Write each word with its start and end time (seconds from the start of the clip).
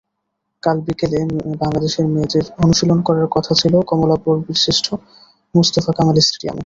কাল 0.63 0.77
বিকেলে 0.85 1.19
বাংলাদেশের 1.61 2.05
মেয়েদের 2.13 2.45
অনুশীলন 2.63 2.99
করার 3.07 3.27
কথা 3.35 3.53
ছিল 3.61 3.73
কমলাপুর 3.89 4.35
বীরশ্রেষ্ঠ 4.45 4.87
মোস্তফা 5.55 5.91
কামাল 5.97 6.17
স্টেডিয়ামে। 6.21 6.59